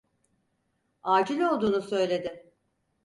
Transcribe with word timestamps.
Acil 1.03 1.41
olduğunu 1.49 1.81
söyledi. 1.81 2.51